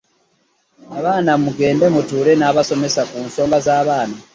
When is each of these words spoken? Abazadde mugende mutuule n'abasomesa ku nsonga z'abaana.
Abazadde 0.97 1.33
mugende 1.45 1.85
mutuule 1.95 2.31
n'abasomesa 2.37 3.01
ku 3.09 3.17
nsonga 3.27 3.57
z'abaana. 3.65 4.17